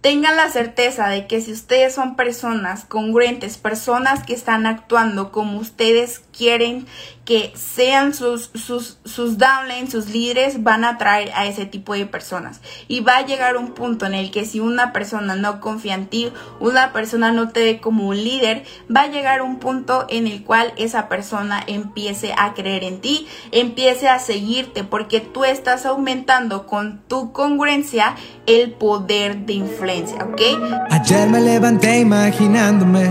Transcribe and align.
tengan 0.00 0.36
la 0.36 0.50
certeza 0.50 1.08
de 1.08 1.26
que 1.26 1.40
si 1.40 1.52
ustedes 1.52 1.94
son 1.94 2.16
personas 2.16 2.84
congruentes, 2.84 3.58
personas 3.58 4.24
que 4.24 4.34
están 4.34 4.66
actuando 4.66 5.32
como 5.32 5.58
ustedes 5.58 6.20
quieren 6.36 6.86
que 7.28 7.52
sean 7.54 8.14
sus, 8.14 8.50
sus, 8.54 8.96
sus 9.04 9.36
downlines, 9.36 9.90
sus 9.90 10.08
líderes, 10.08 10.62
van 10.62 10.82
a 10.82 10.92
atraer 10.92 11.30
a 11.34 11.44
ese 11.44 11.66
tipo 11.66 11.92
de 11.92 12.06
personas. 12.06 12.62
Y 12.88 13.00
va 13.00 13.18
a 13.18 13.26
llegar 13.26 13.58
un 13.58 13.74
punto 13.74 14.06
en 14.06 14.14
el 14.14 14.30
que 14.30 14.46
si 14.46 14.60
una 14.60 14.94
persona 14.94 15.36
no 15.36 15.60
confía 15.60 15.94
en 15.94 16.06
ti, 16.06 16.32
una 16.58 16.94
persona 16.94 17.30
no 17.30 17.50
te 17.50 17.62
ve 17.62 17.80
como 17.80 18.08
un 18.08 18.16
líder, 18.16 18.64
va 18.90 19.02
a 19.02 19.06
llegar 19.08 19.42
un 19.42 19.58
punto 19.58 20.06
en 20.08 20.26
el 20.26 20.42
cual 20.42 20.72
esa 20.78 21.10
persona 21.10 21.62
empiece 21.66 22.32
a 22.34 22.54
creer 22.54 22.82
en 22.82 23.02
ti, 23.02 23.28
empiece 23.52 24.08
a 24.08 24.20
seguirte, 24.20 24.82
porque 24.82 25.20
tú 25.20 25.44
estás 25.44 25.84
aumentando 25.84 26.66
con 26.66 27.02
tu 27.08 27.32
congruencia 27.32 28.14
el 28.46 28.70
poder 28.70 29.44
de 29.44 29.52
influencia, 29.52 30.24
¿ok? 30.24 30.40
Ayer 30.88 31.28
me 31.28 31.42
levanté 31.42 31.98
imaginándome 31.98 33.10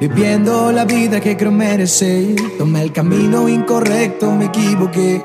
Viviendo 0.00 0.70
la 0.70 0.84
vida 0.84 1.20
que 1.20 1.36
creo 1.36 1.50
merecer. 1.50 2.36
Tomé 2.56 2.82
el 2.82 2.92
camino 2.92 3.48
incorrecto, 3.48 4.30
me 4.30 4.44
equivoqué. 4.44 5.24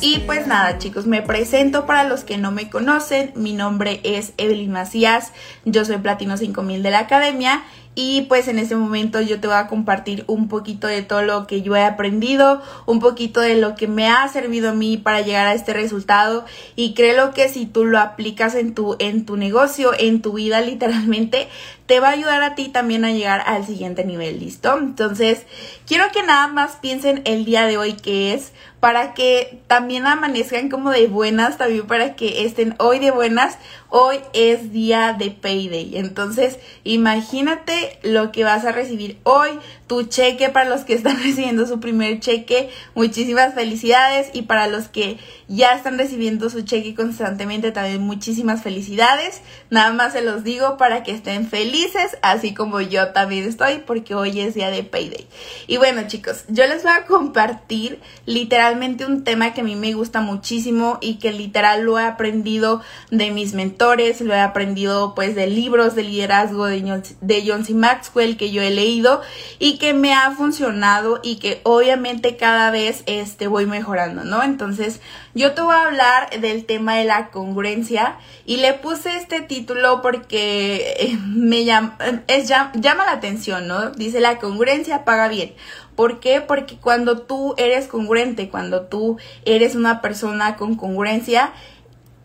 Y 0.00 0.18
pues 0.20 0.46
nada 0.46 0.78
chicos, 0.78 1.06
me 1.06 1.22
presento 1.22 1.86
para 1.86 2.04
los 2.04 2.24
que 2.24 2.38
no 2.38 2.50
me 2.50 2.70
conocen, 2.70 3.32
mi 3.34 3.52
nombre 3.52 4.00
es 4.04 4.32
Evelyn 4.36 4.72
Macías, 4.72 5.32
yo 5.64 5.84
soy 5.84 5.98
Platino 5.98 6.36
5000 6.36 6.82
de 6.82 6.90
la 6.90 7.00
Academia. 7.00 7.64
Y 7.98 8.26
pues 8.28 8.46
en 8.46 8.58
este 8.58 8.76
momento 8.76 9.22
yo 9.22 9.40
te 9.40 9.48
voy 9.48 9.56
a 9.56 9.68
compartir 9.68 10.24
un 10.26 10.48
poquito 10.48 10.86
de 10.86 11.00
todo 11.00 11.22
lo 11.22 11.46
que 11.46 11.62
yo 11.62 11.74
he 11.76 11.82
aprendido, 11.82 12.60
un 12.84 13.00
poquito 13.00 13.40
de 13.40 13.56
lo 13.56 13.74
que 13.74 13.88
me 13.88 14.06
ha 14.06 14.28
servido 14.28 14.68
a 14.68 14.74
mí 14.74 14.98
para 14.98 15.22
llegar 15.22 15.46
a 15.46 15.54
este 15.54 15.72
resultado. 15.72 16.44
Y 16.76 16.92
creo 16.92 17.32
que 17.32 17.48
si 17.48 17.64
tú 17.64 17.86
lo 17.86 17.98
aplicas 17.98 18.54
en 18.54 18.74
tu 18.74 18.96
en 18.98 19.24
tu 19.24 19.38
negocio, 19.38 19.92
en 19.98 20.20
tu 20.20 20.34
vida 20.34 20.60
literalmente, 20.60 21.48
te 21.86 21.98
va 21.98 22.08
a 22.08 22.12
ayudar 22.12 22.42
a 22.42 22.54
ti 22.54 22.68
también 22.68 23.06
a 23.06 23.12
llegar 23.12 23.42
al 23.46 23.64
siguiente 23.64 24.04
nivel, 24.04 24.40
¿listo? 24.40 24.76
Entonces, 24.76 25.46
quiero 25.86 26.04
que 26.12 26.22
nada 26.22 26.48
más 26.48 26.76
piensen 26.76 27.22
el 27.24 27.46
día 27.46 27.64
de 27.64 27.78
hoy 27.78 27.94
que 27.94 28.34
es 28.34 28.52
para 28.86 29.14
que 29.14 29.58
también 29.66 30.06
amanezcan 30.06 30.68
como 30.68 30.92
de 30.92 31.08
buenas, 31.08 31.58
también 31.58 31.88
para 31.88 32.14
que 32.14 32.44
estén 32.44 32.76
hoy 32.78 33.00
de 33.00 33.10
buenas. 33.10 33.58
Hoy 33.88 34.18
es 34.32 34.72
día 34.72 35.14
de 35.16 35.30
payday. 35.30 35.96
Entonces, 35.96 36.58
imagínate 36.84 37.98
lo 38.02 38.32
que 38.32 38.44
vas 38.44 38.64
a 38.64 38.72
recibir 38.72 39.18
hoy, 39.22 39.50
tu 39.86 40.02
cheque 40.02 40.48
para 40.48 40.68
los 40.68 40.82
que 40.82 40.94
están 40.94 41.16
recibiendo 41.22 41.66
su 41.66 41.78
primer 41.78 42.20
cheque. 42.20 42.70
Muchísimas 42.94 43.54
felicidades 43.54 44.30
y 44.32 44.42
para 44.42 44.66
los 44.66 44.88
que 44.88 45.18
ya 45.48 45.72
están 45.72 45.98
recibiendo 45.98 46.50
su 46.50 46.62
cheque 46.62 46.94
constantemente 46.94 47.70
también 47.70 48.02
muchísimas 48.02 48.62
felicidades. 48.62 49.42
Nada 49.70 49.92
más 49.92 50.12
se 50.12 50.22
los 50.22 50.42
digo 50.42 50.76
para 50.76 51.02
que 51.02 51.12
estén 51.12 51.48
felices, 51.48 52.18
así 52.22 52.54
como 52.54 52.80
yo 52.80 53.12
también 53.12 53.44
estoy, 53.44 53.78
porque 53.86 54.14
hoy 54.14 54.40
es 54.40 54.54
día 54.54 54.70
de 54.70 54.82
payday. 54.82 55.26
Y 55.68 55.76
bueno, 55.76 56.02
chicos, 56.08 56.44
yo 56.48 56.66
les 56.66 56.82
voy 56.82 56.92
a 56.92 57.06
compartir 57.06 58.00
literalmente 58.24 59.06
un 59.06 59.22
tema 59.22 59.54
que 59.54 59.60
a 59.60 59.64
mí 59.64 59.76
me 59.76 59.92
gusta 59.92 60.20
muchísimo 60.20 60.98
y 61.00 61.16
que 61.16 61.32
literal 61.32 61.82
lo 61.82 61.98
he 61.98 62.04
aprendido 62.04 62.82
de 63.10 63.30
mis 63.30 63.52
mentores, 63.52 63.75
lo 63.78 64.34
he 64.34 64.40
aprendido 64.40 65.14
pues 65.14 65.34
de 65.34 65.46
libros 65.46 65.94
de 65.94 66.02
liderazgo 66.02 66.66
de 66.66 66.80
John, 66.80 67.02
de 67.20 67.44
John 67.46 67.64
C. 67.64 67.74
Maxwell 67.74 68.36
que 68.36 68.50
yo 68.50 68.62
he 68.62 68.70
leído 68.70 69.20
y 69.58 69.78
que 69.78 69.94
me 69.94 70.14
ha 70.14 70.30
funcionado 70.32 71.20
y 71.22 71.36
que 71.36 71.60
obviamente 71.64 72.36
cada 72.36 72.70
vez 72.70 73.02
este 73.06 73.46
voy 73.46 73.66
mejorando, 73.66 74.24
¿no? 74.24 74.42
Entonces, 74.42 75.00
yo 75.34 75.52
te 75.52 75.62
voy 75.62 75.74
a 75.74 75.86
hablar 75.86 76.40
del 76.40 76.64
tema 76.64 76.96
de 76.96 77.04
la 77.04 77.30
congruencia 77.30 78.16
y 78.44 78.56
le 78.56 78.74
puse 78.74 79.16
este 79.16 79.40
título 79.40 80.02
porque 80.02 80.94
eh, 80.98 81.18
me 81.26 81.64
llama, 81.64 81.98
es, 82.26 82.48
llama 82.48 83.04
la 83.04 83.12
atención, 83.12 83.68
¿no? 83.68 83.90
Dice 83.90 84.20
la 84.20 84.38
congruencia 84.38 85.04
paga 85.04 85.28
bien. 85.28 85.54
¿Por 85.94 86.20
qué? 86.20 86.42
Porque 86.42 86.76
cuando 86.76 87.22
tú 87.22 87.54
eres 87.56 87.86
congruente, 87.86 88.50
cuando 88.50 88.82
tú 88.82 89.16
eres 89.46 89.74
una 89.74 90.02
persona 90.02 90.56
con 90.56 90.76
congruencia, 90.76 91.52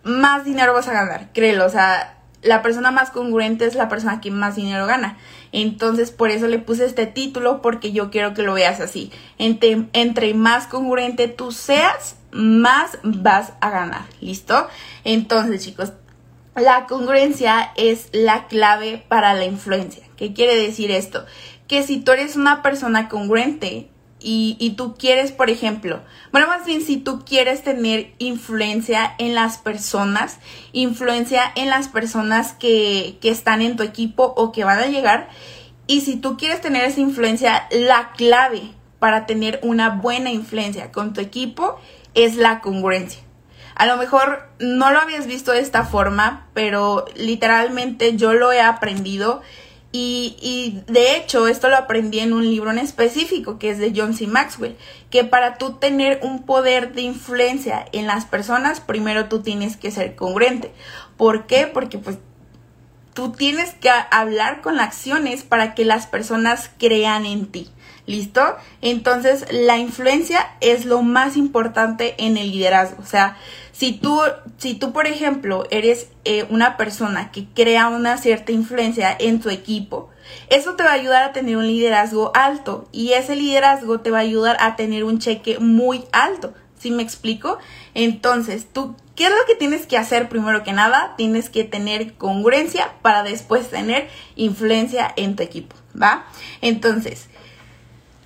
más 0.04 0.46
dinero 0.46 0.74
vas 0.74 0.88
a 0.88 0.94
ganar, 0.94 1.30
créelo, 1.34 1.66
o 1.66 1.70
sea, 1.70 2.18
la 2.42 2.62
persona 2.62 2.92
más 2.92 3.12
congruente 3.12 3.66
es 3.66 3.76
la 3.76 3.90
persona 3.90 4.20
que 4.20 4.32
más 4.32 4.56
dinero 4.56 4.88
gana. 4.88 5.18
Entonces, 5.52 6.12
por 6.12 6.32
eso 6.32 6.48
le 6.48 6.60
puse 6.60 6.86
este 6.86 7.06
título, 7.06 7.62
porque 7.62 7.92
yo 7.92 8.10
quiero 8.10 8.34
que 8.34 8.42
lo 8.42 8.54
veas 8.54 8.80
así. 8.80 9.12
Entre, 9.38 9.86
entre 9.94 10.34
más 10.34 10.68
congruente 10.68 11.28
tú 11.28 11.52
seas, 11.52 12.16
más 12.32 12.98
vas 13.04 13.54
a 13.62 13.70
ganar. 13.70 14.06
¿Listo? 14.22 14.68
Entonces, 15.04 15.64
chicos, 15.64 15.94
la 16.56 16.86
congruencia 16.88 17.72
es 17.76 18.10
la 18.12 18.48
clave 18.48 19.06
para 19.08 19.34
la 19.34 19.46
influencia. 19.46 20.04
¿Qué 20.18 20.34
quiere 20.34 20.56
decir 20.56 20.90
esto? 20.92 21.26
Que 21.68 21.84
si 21.84 22.00
tú 22.00 22.12
eres 22.12 22.36
una 22.36 22.62
persona 22.62 23.08
congruente 23.08 23.91
y, 24.22 24.56
y, 24.60 24.72
tú 24.72 24.96
quieres, 24.96 25.32
por 25.32 25.50
ejemplo, 25.50 26.02
bueno, 26.32 26.48
más 26.48 26.66
bien 26.66 26.82
si 26.82 26.98
tú 26.98 27.24
quieres 27.26 27.64
tener 27.64 28.14
influencia 28.20 29.16
en 29.18 29.36
las 29.36 29.58
personas, 29.58 30.38
influencia 30.72 31.52
en 31.56 31.70
las 31.70 31.88
personas 31.88 32.54
que, 32.54 33.18
que 33.22 33.30
están 33.30 33.62
en 33.62 33.76
tu 33.76 33.84
equipo 33.84 34.34
o 34.38 34.52
que 34.52 34.64
van 34.64 34.80
a 34.80 34.88
llegar, 34.88 35.30
y 35.88 36.02
si 36.02 36.16
tú 36.16 36.38
quieres 36.38 36.62
tener 36.62 36.86
esa 36.86 37.02
influencia, 37.02 37.68
la 37.72 38.12
clave 38.12 38.62
para 39.00 39.26
tener 39.26 39.60
una 39.64 39.90
buena 39.90 40.32
influencia 40.32 40.92
con 40.92 41.14
tu 41.14 41.22
equipo 41.22 41.80
es 42.14 42.36
la 42.36 42.60
congruencia. 42.60 43.22
A 43.76 43.88
lo 43.88 43.98
mejor 43.98 44.48
no 44.60 44.92
lo 44.92 45.00
habías 45.00 45.26
visto 45.26 45.52
de 45.52 45.60
esta 45.60 45.84
forma, 45.86 46.48
pero 46.54 47.06
literalmente 47.16 48.16
yo 48.16 48.34
lo 48.34 48.52
he 48.52 48.62
aprendido 48.62 49.42
y, 49.92 50.38
y, 50.42 50.84
de 50.92 51.18
hecho 51.18 51.48
esto 51.48 51.68
lo 51.68 51.76
aprendí 51.76 52.20
en 52.20 52.32
un 52.32 52.50
libro 52.50 52.72
en 52.72 52.78
específico 52.78 53.60
que 53.60 53.70
es 53.70 53.78
de 53.78 53.92
John 53.96 54.14
C. 54.14 54.26
Maxwell, 54.26 54.78
que 55.10 55.26
para 55.26 55.58
tú 55.58 55.74
tener 55.74 56.20
un 56.24 56.44
poder 56.44 56.94
de 56.94 57.02
influencia 57.02 57.86
en 57.92 58.08
las 58.08 58.26
personas, 58.26 58.80
primero 58.80 59.28
tú 59.28 59.42
tienes 59.42 59.76
que 59.76 59.92
ser 59.92 60.16
congruente. 60.16 60.72
¿Por 61.18 61.46
qué? 61.46 61.68
Porque 61.68 61.98
pues 61.98 62.20
tú 63.14 63.32
tienes 63.32 63.74
que 63.74 63.90
hablar 64.12 64.62
con 64.62 64.80
acciones 64.80 65.44
para 65.44 65.76
que 65.76 65.86
las 65.86 66.08
personas 66.08 66.72
crean 66.78 67.26
en 67.26 67.48
ti. 67.48 67.70
¿Listo? 68.08 68.42
Entonces, 68.82 69.46
la 69.52 69.78
influencia 69.78 70.52
es 70.60 70.86
lo 70.86 71.02
más 71.02 71.38
importante 71.38 72.16
en 72.18 72.38
el 72.38 72.52
liderazgo. 72.52 73.02
O 73.02 73.06
sea, 73.06 73.38
si 73.72 73.94
tú, 73.94 74.22
si 74.58 74.74
tú 74.74 74.92
por 74.92 75.08
ejemplo, 75.08 75.66
eres 75.72 76.08
eh, 76.26 76.46
una 76.50 76.78
persona 76.78 77.32
que 77.32 77.46
crea 77.54 77.88
una 77.88 78.18
cierta 78.18 78.52
influencia 78.52 79.16
en 79.18 79.40
tu 79.40 79.50
equipo, 79.50 80.10
eso 80.50 80.76
te 80.76 80.84
va 80.84 80.92
a 80.92 80.94
ayudar 80.94 81.24
a 81.24 81.34
tener 81.34 81.58
un 81.58 81.68
liderazgo 81.68 82.32
alto 82.36 82.88
y 82.92 83.14
ese 83.14 83.36
liderazgo 83.36 84.00
te 84.00 84.12
va 84.12 84.20
a 84.20 84.22
ayudar 84.22 84.58
a 84.60 84.76
tener 84.76 85.04
un 85.04 85.20
cheque 85.20 85.60
muy 85.60 86.04
alto. 86.12 86.54
¿Sí 86.80 86.90
me 86.90 87.04
explico? 87.04 87.60
Entonces, 87.94 88.68
tú, 88.72 88.96
¿qué 89.16 89.26
es 89.26 89.30
lo 89.30 89.46
que 89.46 89.56
tienes 89.56 89.86
que 89.86 89.98
hacer 89.98 90.30
primero 90.30 90.64
que 90.64 90.74
nada? 90.74 91.14
Tienes 91.16 91.50
que 91.50 91.64
tener 91.64 92.14
congruencia 92.14 92.94
para 93.04 93.22
después 93.22 93.70
tener 93.70 94.10
influencia 94.36 95.14
en 95.16 95.36
tu 95.36 95.44
equipo, 95.44 95.76
¿va? 96.00 96.26
Entonces, 96.62 97.30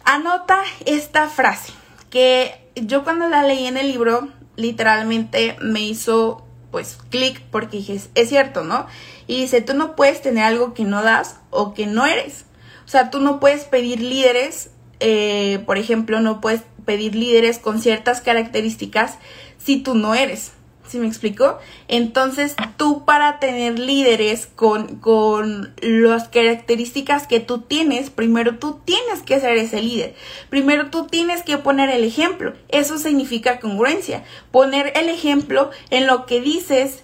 Anota 0.05 0.61
esta 0.85 1.27
frase 1.29 1.73
que 2.11 2.61
yo 2.75 3.03
cuando 3.03 3.27
la 3.27 3.41
leí 3.41 3.65
en 3.65 3.77
el 3.77 3.87
libro 3.87 4.29
literalmente 4.55 5.57
me 5.61 5.81
hizo 5.81 6.45
pues 6.71 6.97
clic 7.09 7.41
porque 7.51 7.77
dije, 7.77 7.99
es 8.13 8.29
cierto, 8.29 8.63
¿no? 8.63 8.85
Y 9.27 9.41
dice, 9.41 9.61
tú 9.61 9.73
no 9.73 9.95
puedes 9.95 10.21
tener 10.21 10.43
algo 10.43 10.73
que 10.73 10.83
no 10.83 11.01
das 11.01 11.37
o 11.49 11.73
que 11.73 11.87
no 11.87 12.05
eres. 12.05 12.45
O 12.85 12.87
sea, 12.87 13.09
tú 13.09 13.19
no 13.19 13.39
puedes 13.39 13.63
pedir 13.63 13.99
líderes, 13.99 14.69
eh, 14.99 15.63
por 15.65 15.77
ejemplo, 15.77 16.19
no 16.19 16.39
puedes 16.39 16.61
pedir 16.85 17.15
líderes 17.15 17.57
con 17.57 17.81
ciertas 17.81 18.21
características 18.21 19.17
si 19.57 19.81
tú 19.81 19.95
no 19.95 20.13
eres. 20.13 20.51
¿Sí 20.87 20.99
me 20.99 21.07
explico? 21.07 21.57
Entonces, 21.87 22.55
tú 22.77 23.05
para 23.05 23.39
tener 23.39 23.79
líderes 23.79 24.45
con, 24.45 24.97
con 24.97 25.73
las 25.81 26.29
características 26.29 27.25
que 27.25 27.39
tú 27.39 27.61
tienes, 27.61 28.11
primero 28.11 28.59
tú 28.59 28.79
tienes 28.85 29.23
que 29.23 29.39
ser 29.39 29.57
ese 29.57 29.81
líder. 29.81 30.15
Primero 30.49 30.91
tú 30.91 31.07
tienes 31.07 31.41
que 31.41 31.57
poner 31.57 31.89
el 31.89 32.03
ejemplo. 32.03 32.53
Eso 32.69 32.99
significa 32.99 33.59
congruencia. 33.59 34.23
Poner 34.51 34.93
el 34.95 35.09
ejemplo 35.09 35.71
en 35.89 36.05
lo 36.05 36.27
que 36.27 36.39
dices 36.39 37.03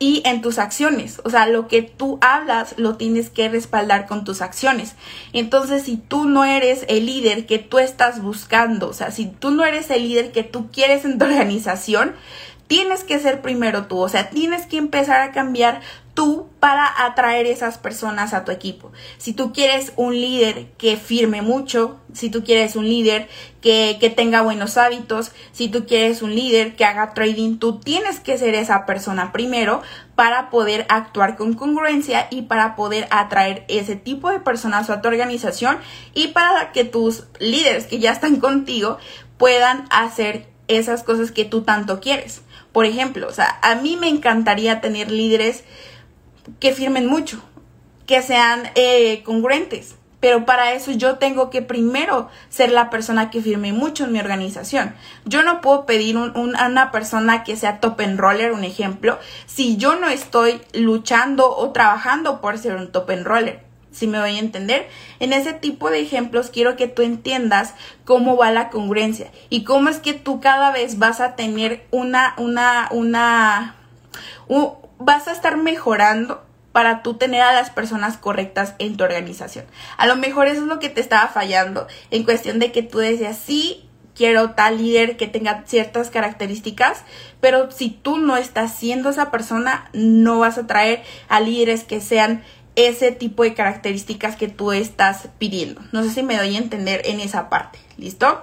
y 0.00 0.22
en 0.24 0.40
tus 0.40 0.58
acciones. 0.58 1.20
O 1.24 1.30
sea, 1.30 1.46
lo 1.46 1.68
que 1.68 1.82
tú 1.82 2.18
hablas 2.22 2.74
lo 2.78 2.96
tienes 2.96 3.28
que 3.28 3.48
respaldar 3.48 4.06
con 4.06 4.24
tus 4.24 4.40
acciones. 4.40 4.94
Entonces, 5.32 5.84
si 5.84 5.98
tú 5.98 6.24
no 6.24 6.44
eres 6.44 6.86
el 6.88 7.06
líder 7.06 7.46
que 7.46 7.58
tú 7.58 7.78
estás 7.78 8.22
buscando, 8.22 8.88
o 8.88 8.92
sea, 8.94 9.10
si 9.10 9.26
tú 9.26 9.50
no 9.50 9.64
eres 9.64 9.90
el 9.90 10.02
líder 10.02 10.32
que 10.32 10.42
tú 10.42 10.70
quieres 10.72 11.04
en 11.04 11.18
tu 11.18 11.24
organización, 11.26 12.14
tienes 12.70 13.02
que 13.02 13.18
ser 13.18 13.42
primero 13.42 13.86
tú, 13.86 13.98
o 13.98 14.08
sea, 14.08 14.30
tienes 14.30 14.64
que 14.64 14.76
empezar 14.76 15.22
a 15.22 15.32
cambiar 15.32 15.80
tú 16.14 16.46
para 16.60 17.04
atraer 17.04 17.46
esas 17.46 17.78
personas 17.78 18.32
a 18.32 18.44
tu 18.44 18.52
equipo. 18.52 18.92
Si 19.18 19.32
tú 19.32 19.52
quieres 19.52 19.92
un 19.96 20.14
líder 20.14 20.68
que 20.78 20.96
firme 20.96 21.42
mucho, 21.42 21.98
si 22.12 22.30
tú 22.30 22.44
quieres 22.44 22.76
un 22.76 22.88
líder 22.88 23.28
que, 23.60 23.96
que, 24.00 24.08
tenga 24.08 24.42
buenos 24.42 24.76
hábitos, 24.76 25.32
si 25.50 25.66
tú 25.66 25.84
quieres 25.84 26.22
un 26.22 26.32
líder 26.36 26.76
que 26.76 26.84
haga 26.84 27.12
trading, 27.12 27.58
tú 27.58 27.80
tienes 27.80 28.20
que 28.20 28.38
ser 28.38 28.54
esa 28.54 28.86
persona 28.86 29.32
primero 29.32 29.82
para 30.14 30.48
poder 30.48 30.86
actuar 30.90 31.36
con 31.36 31.54
congruencia 31.54 32.28
y 32.30 32.42
para 32.42 32.76
poder 32.76 33.08
atraer 33.10 33.64
ese 33.66 33.96
tipo 33.96 34.30
de 34.30 34.38
personas 34.38 34.90
a 34.90 35.02
tu 35.02 35.08
organización 35.08 35.78
y 36.14 36.28
para 36.28 36.70
que 36.70 36.84
tus 36.84 37.24
líderes 37.40 37.88
que 37.88 37.98
ya 37.98 38.12
están 38.12 38.36
contigo 38.36 38.98
puedan 39.38 39.88
hacer 39.90 40.46
esas 40.68 41.02
cosas 41.02 41.32
que 41.32 41.44
tú 41.44 41.62
tanto 41.62 41.98
quieres. 41.98 42.42
Por 42.72 42.86
ejemplo, 42.86 43.26
o 43.28 43.32
sea, 43.32 43.58
a 43.62 43.74
mí 43.74 43.96
me 43.96 44.08
encantaría 44.08 44.80
tener 44.80 45.10
líderes 45.10 45.64
que 46.58 46.72
firmen 46.72 47.06
mucho, 47.06 47.42
que 48.06 48.22
sean 48.22 48.70
eh, 48.74 49.22
congruentes. 49.24 49.96
Pero 50.20 50.44
para 50.44 50.74
eso 50.74 50.92
yo 50.92 51.16
tengo 51.16 51.48
que 51.48 51.62
primero 51.62 52.28
ser 52.50 52.70
la 52.70 52.90
persona 52.90 53.30
que 53.30 53.40
firme 53.40 53.72
mucho 53.72 54.04
en 54.04 54.12
mi 54.12 54.18
organización. 54.18 54.94
Yo 55.24 55.42
no 55.42 55.62
puedo 55.62 55.86
pedir 55.86 56.18
un, 56.18 56.36
una 56.36 56.90
persona 56.92 57.42
que 57.42 57.56
sea 57.56 57.80
top 57.80 58.02
enroller, 58.02 58.52
un 58.52 58.64
ejemplo, 58.64 59.18
si 59.46 59.78
yo 59.78 59.96
no 59.96 60.08
estoy 60.08 60.60
luchando 60.74 61.48
o 61.56 61.70
trabajando 61.70 62.42
por 62.42 62.58
ser 62.58 62.76
un 62.76 62.92
top 62.92 63.10
enroller 63.10 63.69
si 63.92 64.06
me 64.06 64.20
voy 64.20 64.36
a 64.36 64.38
entender. 64.38 64.88
En 65.18 65.32
ese 65.32 65.52
tipo 65.52 65.90
de 65.90 66.00
ejemplos 66.00 66.50
quiero 66.50 66.76
que 66.76 66.88
tú 66.88 67.02
entiendas 67.02 67.74
cómo 68.04 68.36
va 68.36 68.50
la 68.50 68.70
congruencia 68.70 69.30
y 69.48 69.64
cómo 69.64 69.88
es 69.88 69.98
que 69.98 70.14
tú 70.14 70.40
cada 70.40 70.70
vez 70.70 70.98
vas 70.98 71.20
a 71.20 71.36
tener 71.36 71.86
una, 71.90 72.34
una, 72.38 72.88
una, 72.90 73.76
vas 74.98 75.28
a 75.28 75.32
estar 75.32 75.56
mejorando 75.56 76.44
para 76.72 77.02
tú 77.02 77.14
tener 77.14 77.42
a 77.42 77.52
las 77.52 77.70
personas 77.70 78.16
correctas 78.16 78.74
en 78.78 78.96
tu 78.96 79.04
organización. 79.04 79.64
A 79.96 80.06
lo 80.06 80.16
mejor 80.16 80.46
eso 80.46 80.62
es 80.62 80.66
lo 80.66 80.78
que 80.78 80.88
te 80.88 81.00
estaba 81.00 81.28
fallando 81.28 81.88
en 82.10 82.24
cuestión 82.24 82.58
de 82.58 82.70
que 82.70 82.82
tú 82.82 82.98
decías, 82.98 83.38
sí, 83.38 83.88
quiero 84.14 84.50
tal 84.50 84.78
líder 84.78 85.16
que 85.16 85.26
tenga 85.26 85.64
ciertas 85.66 86.10
características, 86.10 87.04
pero 87.40 87.70
si 87.70 87.90
tú 87.90 88.18
no 88.18 88.36
estás 88.36 88.74
siendo 88.74 89.10
esa 89.10 89.30
persona, 89.30 89.88
no 89.92 90.38
vas 90.38 90.58
a 90.58 90.66
traer 90.66 91.02
a 91.28 91.40
líderes 91.40 91.84
que 91.84 92.00
sean 92.00 92.42
ese 92.76 93.12
tipo 93.12 93.42
de 93.42 93.54
características 93.54 94.36
que 94.36 94.48
tú 94.48 94.72
estás 94.72 95.28
pidiendo. 95.38 95.80
No 95.92 96.02
sé 96.02 96.10
si 96.10 96.22
me 96.22 96.36
doy 96.36 96.54
a 96.54 96.58
entender 96.58 97.02
en 97.04 97.20
esa 97.20 97.48
parte. 97.50 97.78
¿Listo? 97.96 98.40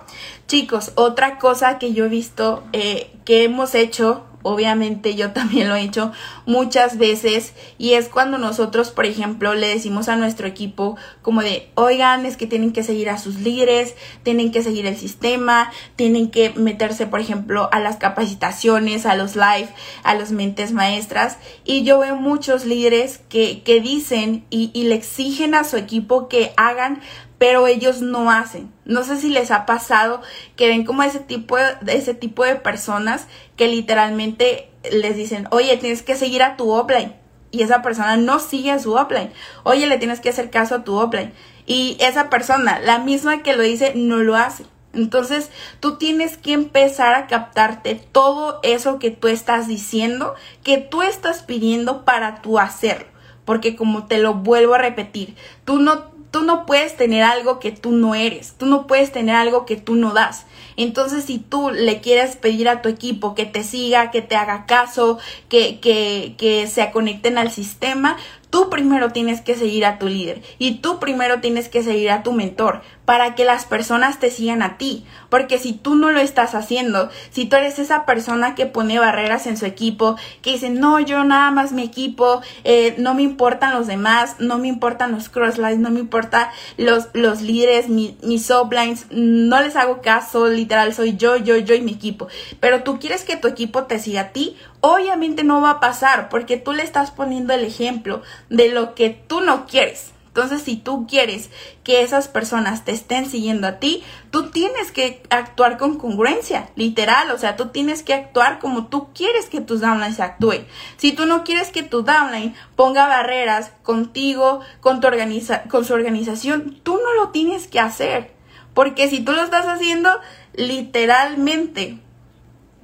Chicos, 0.48 0.92
otra 0.96 1.40
cosa 1.40 1.80
que 1.80 1.94
yo 1.94 2.06
he 2.06 2.10
visto 2.10 2.64
eh, 2.74 3.12
que 3.26 3.44
hemos 3.44 3.74
hecho 3.74 4.26
obviamente 4.48 5.16
yo 5.16 5.32
también 5.32 5.68
lo 5.68 5.76
he 5.76 5.82
hecho 5.82 6.12
muchas 6.46 6.98
veces 6.98 7.54
y 7.78 7.94
es 7.94 8.08
cuando 8.08 8.38
nosotros, 8.38 8.92
por 8.92 9.06
ejemplo, 9.06 9.54
le 9.54 9.68
decimos 9.68 10.08
a 10.08 10.16
nuestro 10.16 10.48
equipo 10.48 10.98
como 11.22 11.42
de, 11.42 11.70
oigan, 11.76 12.26
es 12.26 12.38
que 12.38 12.48
tienen 12.48 12.72
que 12.72 12.84
seguir 12.84 13.10
a 13.10 13.18
sus 13.18 13.36
líderes, 13.36 13.96
tienen 14.24 14.52
que 14.52 14.64
seguir 14.64 14.86
el 14.86 14.96
sistema, 14.96 15.72
tienen 15.96 16.32
que 16.32 16.52
meterse, 16.52 17.08
por 17.08 17.20
ejemplo, 17.20 17.70
a 17.72 17.80
las 17.80 17.98
capacitaciones, 17.98 19.06
a 19.06 19.16
los 19.16 19.36
live, 19.36 19.70
a 20.04 20.16
los 20.16 20.32
mentes 20.32 20.72
maestras 20.72 21.38
y 21.66 21.84
yo 21.84 22.00
veo 22.00 22.16
muchos 22.16 22.66
líderes 22.66 23.20
que, 23.30 23.62
que 23.64 23.82
dicen 23.82 24.46
y, 24.50 24.72
y 24.74 24.84
le 24.84 24.96
exigen 24.96 25.56
a 25.56 25.64
su 25.64 25.78
equipo 25.78 26.30
que 26.30 26.54
hagan 26.56 27.02
pero 27.38 27.68
ellos 27.68 28.02
no 28.02 28.32
hacen. 28.32 28.72
No 28.86 29.04
sé 29.04 29.18
si 29.18 29.30
les 29.30 29.52
ha 29.52 29.66
pasado 29.66 30.22
que 30.56 30.68
ven 30.68 30.86
como 30.86 31.04
ese 31.04 31.20
tipo 31.20 31.58
de, 31.58 31.76
ese 31.88 32.14
tipo 32.14 32.44
de 32.44 32.56
personas 32.56 33.28
que 33.56 33.68
literalmente 33.68 34.72
les 34.92 35.16
dicen, 35.16 35.48
oye, 35.52 35.78
tienes 35.78 36.04
que 36.04 36.16
seguir 36.16 36.44
a 36.44 36.58
tu 36.58 36.72
offline. 36.72 37.16
Y 37.52 37.62
esa 37.62 37.82
persona 37.82 38.18
no 38.18 38.40
sigue 38.40 38.72
a 38.72 38.80
su 38.80 38.94
offline. 38.94 39.32
Oye, 39.64 39.88
le 39.88 39.98
tienes 39.98 40.20
que 40.20 40.30
hacer 40.30 40.50
caso 40.50 40.76
a 40.76 40.84
tu 40.84 40.96
offline. 40.96 41.32
Y 41.66 41.98
esa 42.00 42.30
persona, 42.30 42.80
la 42.80 43.00
misma 43.00 43.44
que 43.44 43.56
lo 43.56 43.64
dice, 43.64 43.94
no 43.96 44.18
lo 44.18 44.36
hace. 44.36 44.66
Entonces, 44.94 45.52
tú 45.80 45.98
tienes 45.98 46.38
que 46.38 46.54
empezar 46.54 47.14
a 47.14 47.28
captarte 47.28 47.96
todo 47.96 48.60
eso 48.64 49.00
que 49.00 49.12
tú 49.12 49.28
estás 49.28 49.68
diciendo, 49.68 50.34
que 50.64 50.78
tú 50.78 51.04
estás 51.04 51.44
pidiendo 51.44 52.04
para 52.04 52.42
tú 52.42 52.58
hacerlo. 52.58 53.08
Porque 53.46 53.76
como 53.76 54.08
te 54.08 54.18
lo 54.18 54.34
vuelvo 54.34 54.74
a 54.74 54.80
repetir, 54.80 55.36
tú 55.64 55.80
no 55.80 56.17
tú 56.32 56.42
no 56.44 56.66
puedes 56.66 56.96
tener 56.98 57.24
algo 57.24 57.60
que 57.60 57.72
tú 57.72 57.92
no 57.92 58.16
eres, 58.16 58.54
tú 58.58 58.66
no 58.66 58.88
puedes 58.88 59.12
tener 59.12 59.36
algo 59.36 59.66
que 59.66 59.78
tú 59.78 59.96
no 59.96 60.14
das. 60.14 60.46
Entonces, 60.76 61.26
si 61.26 61.40
tú 61.40 61.72
le 61.72 62.02
quieres 62.02 62.36
pedir 62.36 62.70
a 62.70 62.82
tu 62.82 62.90
equipo 62.90 63.34
que 63.34 63.46
te 63.46 63.64
siga, 63.64 64.12
que 64.12 64.22
te 64.22 64.36
haga 64.36 64.66
caso, 64.66 65.18
que, 65.50 65.80
que, 65.80 66.36
que 66.38 66.68
se 66.68 66.92
conecten 66.92 67.38
al 67.38 67.52
sistema, 67.52 68.18
Tú 68.58 68.72
primero 68.72 69.12
tienes 69.12 69.42
que 69.42 69.54
seguir 69.54 69.86
a 69.86 70.00
tu 70.00 70.08
líder 70.08 70.42
y 70.58 70.80
tú 70.80 70.98
primero 71.00 71.42
tienes 71.42 71.70
que 71.70 71.84
seguir 71.84 72.10
a 72.10 72.24
tu 72.24 72.34
mentor 72.34 72.82
para 73.06 73.36
que 73.36 73.46
las 73.46 73.66
personas 73.66 74.20
te 74.20 74.32
sigan 74.32 74.64
a 74.64 74.78
ti. 74.78 75.06
Porque 75.30 75.60
si 75.60 75.74
tú 75.74 75.94
no 75.94 76.12
lo 76.12 76.20
estás 76.20 76.56
haciendo, 76.56 77.12
si 77.30 77.46
tú 77.46 77.56
eres 77.56 77.78
esa 77.78 78.06
persona 78.08 78.56
que 78.56 78.66
pone 78.66 78.98
barreras 78.98 79.46
en 79.46 79.58
su 79.58 79.68
equipo, 79.68 80.18
que 80.42 80.54
dice, 80.54 80.72
no, 80.72 81.00
yo 81.00 81.24
nada 81.24 81.52
más 81.52 81.72
mi 81.72 81.84
equipo, 81.84 82.42
eh, 82.64 82.96
no 82.98 83.14
me 83.14 83.22
importan 83.22 83.76
los 83.76 83.86
demás, 83.86 84.38
no 84.40 84.58
me 84.58 84.68
importan 84.68 85.12
los 85.12 85.30
crosslines, 85.30 85.78
no 85.78 85.92
me 85.92 86.00
importan 86.00 86.50
los, 86.78 87.10
los 87.14 87.42
líderes, 87.42 87.88
mi, 87.88 88.18
mis 88.24 88.48
sublines, 88.48 89.06
no 89.12 89.62
les 89.62 89.76
hago 89.76 90.02
caso, 90.02 90.48
literal, 90.48 90.94
soy 90.96 91.16
yo, 91.16 91.38
yo, 91.38 91.58
yo 91.58 91.76
y 91.76 91.82
mi 91.82 91.92
equipo. 91.92 92.28
Pero 92.60 92.82
tú 92.82 93.00
quieres 93.00 93.24
que 93.24 93.38
tu 93.38 93.48
equipo 93.48 93.84
te 93.84 94.00
siga 94.00 94.22
a 94.22 94.30
ti, 94.30 94.58
obviamente 94.82 95.44
no 95.44 95.62
va 95.62 95.72
a 95.72 95.80
pasar 95.80 96.30
porque 96.30 96.58
tú 96.58 96.74
le 96.74 96.84
estás 96.84 97.12
poniendo 97.12 97.54
el 97.54 97.64
ejemplo 97.64 98.22
de 98.50 98.70
lo 98.70 98.96
que 98.96 99.10
tú 99.10 99.42
no 99.42 99.66
quieres. 99.66 100.14
Entonces, 100.38 100.62
si 100.62 100.76
tú 100.76 101.08
quieres 101.08 101.50
que 101.84 102.04
esas 102.04 102.28
personas 102.28 102.86
te 102.86 102.92
estén 102.92 103.26
siguiendo 103.26 103.66
a 103.66 103.80
ti, 103.80 104.04
tú 104.30 104.52
tienes 104.52 104.92
que 104.92 105.24
actuar 105.32 105.80
con 105.80 105.98
congruencia, 105.98 106.70
literal. 106.76 107.32
O 107.32 107.40
sea, 107.40 107.56
tú 107.56 107.70
tienes 107.70 108.04
que 108.04 108.14
actuar 108.14 108.60
como 108.60 108.86
tú 108.86 109.12
quieres 109.16 109.48
que 109.48 109.62
tus 109.62 109.82
downlines 109.82 110.20
actúen. 110.20 110.68
Si 110.98 111.12
tú 111.12 111.26
no 111.26 111.44
quieres 111.44 111.72
que 111.72 111.82
tu 111.82 112.04
downline 112.04 112.54
ponga 112.76 113.08
barreras 113.08 113.72
contigo, 113.82 114.60
con, 114.80 115.02
tu 115.02 115.08
organiza 115.08 115.64
con 115.64 115.86
su 115.86 115.96
organización, 115.96 116.82
tú 116.84 117.00
no 117.04 117.16
lo 117.16 117.30
tienes 117.30 117.68
que 117.68 117.80
hacer. 117.80 118.32
Porque 118.76 119.10
si 119.10 119.22
tú 119.22 119.32
lo 119.32 119.42
estás 119.42 119.66
haciendo, 119.66 120.12
literalmente 120.54 121.98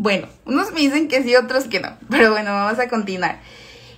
bueno, 0.04 0.28
unos 0.44 0.74
me 0.74 0.82
dicen 0.82 1.08
que 1.08 1.24
sí, 1.24 1.34
otros 1.38 1.64
que 1.64 1.80
no. 1.80 1.98
Pero 2.10 2.32
bueno, 2.32 2.52
vamos 2.52 2.78
a 2.78 2.90
continuar. 2.90 3.40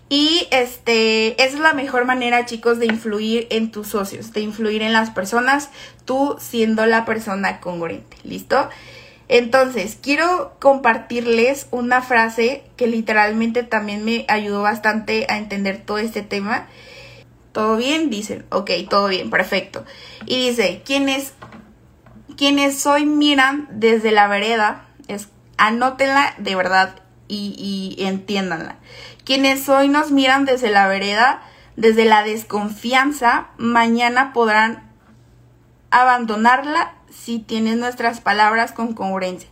Y 0.07 0.47
este, 0.51 1.43
es 1.43 1.57
la 1.57 1.74
mejor 1.74 2.05
manera, 2.05 2.45
chicos, 2.45 2.77
de 2.77 2.85
influir 2.85 3.47
en 3.50 3.71
tus 3.71 3.88
socios, 3.88 4.31
de 4.31 4.41
influir 4.41 4.83
en 4.83 4.93
las 4.93 5.09
personas, 5.09 5.71
tú 6.05 6.35
siendo 6.39 6.85
la 6.85 7.05
persona 7.05 7.59
congruente. 7.59 8.17
¿Listo? 8.24 8.69
Entonces, 9.29 9.97
quiero 10.00 10.55
compartirles 10.59 11.65
una 11.71 12.03
frase 12.03 12.62
que 12.77 12.85
literalmente 12.85 13.63
también 13.63 14.05
me 14.05 14.25
ayudó 14.27 14.62
bastante 14.62 15.25
a 15.27 15.39
entender 15.39 15.81
todo 15.83 15.97
este 15.97 16.21
tema. 16.21 16.67
¿Todo 17.51 17.77
bien? 17.77 18.12
Dicen, 18.12 18.45
ok, 18.51 18.69
todo 18.91 19.07
bien, 19.07 19.31
perfecto. 19.31 19.83
Y 20.27 20.50
dice, 20.50 20.83
quienes, 20.85 21.33
hoy 22.85 23.07
miran 23.07 23.67
desde 23.71 24.12
la 24.12 24.27
vereda, 24.27 24.85
es 25.07 25.29
Anótenla 25.57 26.35
de 26.38 26.55
verdad 26.55 26.95
y, 27.27 27.95
entiéndanla. 28.00 28.77
Quienes 29.24 29.67
hoy 29.69 29.88
nos 29.88 30.12
miran 30.12 30.45
desde 30.45 30.69
la 30.69 30.88
vereda, 30.88 31.41
desde 31.75 32.05
la 32.05 32.24
desconfianza, 32.24 33.47
mañana 33.57 34.33
podrán 34.33 34.91
abandonarla 35.89 36.93
si 37.09 37.39
tienen 37.39 37.79
nuestras 37.79 38.21
palabras 38.21 38.71
con 38.71 38.93
congruencia. 38.93 39.50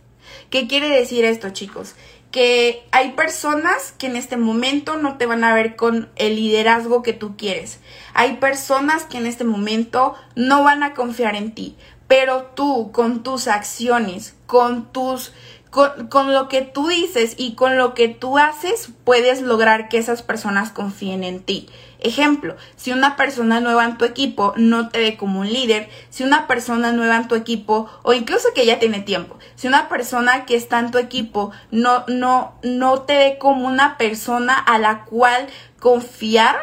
¿Qué 0.50 0.68
quiere 0.68 0.88
decir 0.88 1.24
esto, 1.24 1.50
chicos? 1.50 1.94
Que 2.30 2.84
hay 2.90 3.12
personas 3.12 3.92
que 3.98 4.06
en 4.06 4.16
este 4.16 4.36
momento 4.36 4.96
no 4.96 5.16
te 5.16 5.26
van 5.26 5.44
a 5.44 5.54
ver 5.54 5.76
con 5.76 6.10
el 6.16 6.36
liderazgo 6.36 7.02
que 7.02 7.12
tú 7.12 7.36
quieres. 7.36 7.80
Hay 8.12 8.36
personas 8.36 9.04
que 9.04 9.18
en 9.18 9.26
este 9.26 9.44
momento 9.44 10.14
no 10.34 10.64
van 10.64 10.82
a 10.82 10.94
confiar 10.94 11.36
en 11.36 11.52
ti. 11.54 11.76
Pero 12.06 12.50
tú, 12.54 12.90
con 12.92 13.22
tus 13.22 13.48
acciones, 13.48 14.34
con 14.46 14.92
tus 14.92 15.32
con, 15.74 16.32
lo 16.32 16.48
que 16.48 16.62
tú 16.62 16.86
dices 16.86 17.34
y 17.36 17.56
con 17.56 17.76
lo 17.76 17.94
que 17.94 18.08
tú 18.08 18.38
haces, 18.38 18.90
puedes 19.02 19.42
lograr 19.42 19.88
que 19.88 19.98
esas 19.98 20.22
personas 20.22 20.70
confíen 20.70 21.24
en 21.24 21.42
ti. 21.42 21.68
Ejemplo, 21.98 22.54
si 22.76 22.92
una 22.92 23.16
persona 23.16 23.58
nueva 23.58 23.84
en 23.84 23.98
tu 23.98 24.04
equipo 24.04 24.54
no 24.56 24.88
te 24.88 25.00
ve 25.00 25.16
como 25.16 25.40
un 25.40 25.52
líder, 25.52 25.88
si 26.10 26.22
una 26.22 26.46
persona 26.46 26.92
nueva 26.92 27.16
en 27.16 27.26
tu 27.26 27.34
equipo, 27.34 27.90
o 28.04 28.12
incluso 28.12 28.50
que 28.54 28.66
ya 28.66 28.78
tiene 28.78 29.00
tiempo, 29.00 29.36
si 29.56 29.66
una 29.66 29.88
persona 29.88 30.46
que 30.46 30.54
está 30.54 30.78
en 30.78 30.92
tu 30.92 30.98
equipo 30.98 31.50
no, 31.72 32.04
no, 32.06 32.54
no 32.62 33.00
te 33.00 33.16
ve 33.16 33.38
como 33.40 33.66
una 33.66 33.98
persona 33.98 34.56
a 34.56 34.78
la 34.78 35.04
cual 35.06 35.48
confiar, 35.80 36.56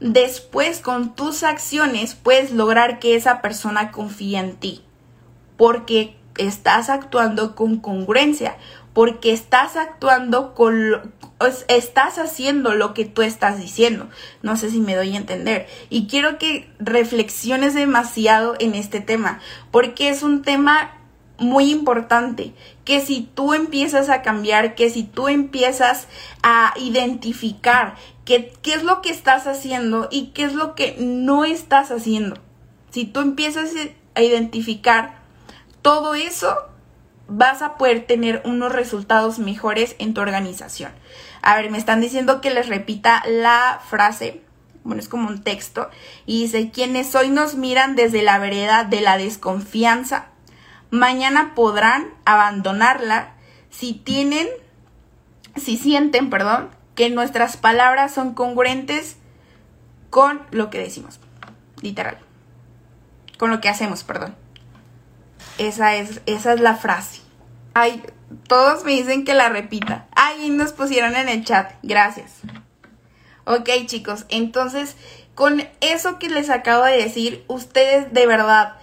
después 0.00 0.80
con 0.80 1.14
tus 1.14 1.44
acciones 1.44 2.16
puedes 2.16 2.50
lograr 2.50 2.98
que 2.98 3.14
esa 3.14 3.40
persona 3.42 3.92
confíe 3.92 4.38
en 4.38 4.56
ti. 4.56 4.82
Porque 5.56 6.15
estás 6.38 6.90
actuando 6.90 7.54
con 7.54 7.78
congruencia, 7.80 8.56
porque 8.92 9.32
estás 9.32 9.76
actuando 9.76 10.54
con, 10.54 11.12
estás 11.68 12.18
haciendo 12.18 12.74
lo 12.74 12.94
que 12.94 13.04
tú 13.04 13.22
estás 13.22 13.60
diciendo. 13.60 14.08
No 14.42 14.56
sé 14.56 14.70
si 14.70 14.80
me 14.80 14.96
doy 14.96 15.14
a 15.14 15.18
entender. 15.18 15.66
Y 15.90 16.06
quiero 16.06 16.38
que 16.38 16.70
reflexiones 16.78 17.74
demasiado 17.74 18.56
en 18.58 18.74
este 18.74 19.00
tema, 19.00 19.40
porque 19.70 20.08
es 20.08 20.22
un 20.22 20.42
tema 20.42 20.92
muy 21.38 21.70
importante, 21.70 22.54
que 22.84 23.00
si 23.00 23.28
tú 23.34 23.52
empiezas 23.52 24.08
a 24.08 24.22
cambiar, 24.22 24.74
que 24.74 24.88
si 24.88 25.02
tú 25.02 25.28
empiezas 25.28 26.08
a 26.42 26.72
identificar 26.78 27.96
qué, 28.24 28.54
qué 28.62 28.72
es 28.72 28.82
lo 28.82 29.02
que 29.02 29.10
estás 29.10 29.46
haciendo 29.46 30.08
y 30.10 30.28
qué 30.28 30.44
es 30.44 30.54
lo 30.54 30.74
que 30.74 30.96
no 30.98 31.44
estás 31.44 31.90
haciendo, 31.90 32.38
si 32.90 33.04
tú 33.04 33.20
empiezas 33.20 33.72
a 34.14 34.22
identificar 34.22 35.25
todo 35.86 36.16
eso, 36.16 36.66
vas 37.28 37.62
a 37.62 37.76
poder 37.76 38.08
tener 38.08 38.42
unos 38.44 38.72
resultados 38.72 39.38
mejores 39.38 39.94
en 40.00 40.14
tu 40.14 40.20
organización. 40.20 40.90
A 41.42 41.54
ver, 41.54 41.70
me 41.70 41.78
están 41.78 42.00
diciendo 42.00 42.40
que 42.40 42.50
les 42.50 42.68
repita 42.68 43.22
la 43.28 43.80
frase. 43.88 44.42
Bueno, 44.82 45.00
es 45.00 45.08
como 45.08 45.28
un 45.28 45.44
texto. 45.44 45.88
Y 46.26 46.42
dice, 46.42 46.72
quienes 46.72 47.14
hoy 47.14 47.30
nos 47.30 47.54
miran 47.54 47.94
desde 47.94 48.24
la 48.24 48.40
vereda 48.40 48.82
de 48.82 49.00
la 49.00 49.16
desconfianza, 49.16 50.26
mañana 50.90 51.54
podrán 51.54 52.08
abandonarla 52.24 53.34
si 53.70 53.92
tienen, 53.92 54.48
si 55.54 55.76
sienten, 55.76 56.30
perdón, 56.30 56.70
que 56.96 57.10
nuestras 57.10 57.56
palabras 57.56 58.12
son 58.12 58.34
congruentes 58.34 59.18
con 60.10 60.42
lo 60.50 60.68
que 60.68 60.80
decimos. 60.80 61.20
Literal. 61.80 62.18
Con 63.38 63.50
lo 63.50 63.60
que 63.60 63.68
hacemos, 63.68 64.02
perdón. 64.02 64.45
Esa 65.58 65.96
es, 65.96 66.20
esa 66.26 66.52
es 66.52 66.60
la 66.60 66.76
frase. 66.76 67.20
Ay, 67.74 68.02
todos 68.48 68.84
me 68.84 68.92
dicen 68.92 69.24
que 69.24 69.34
la 69.34 69.48
repita. 69.48 70.06
Ay, 70.14 70.50
nos 70.50 70.72
pusieron 70.72 71.16
en 71.16 71.28
el 71.28 71.44
chat. 71.44 71.72
Gracias. 71.82 72.32
Ok, 73.44 73.68
chicos, 73.86 74.26
entonces, 74.28 74.96
con 75.34 75.62
eso 75.80 76.18
que 76.18 76.28
les 76.28 76.50
acabo 76.50 76.84
de 76.84 76.96
decir, 76.96 77.44
ustedes 77.46 78.12
de 78.12 78.26
verdad 78.26 78.74